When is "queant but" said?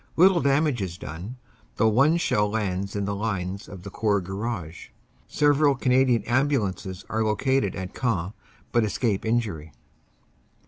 7.93-8.83